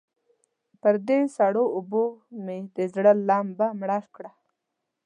[0.81, 2.03] پر دې سړو اوبو
[2.43, 4.31] مې د زړه لمبه مړه کړه.